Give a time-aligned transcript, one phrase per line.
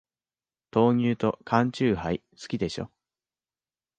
[0.71, 2.89] 豆乳と缶チューハイ、好きでしょ。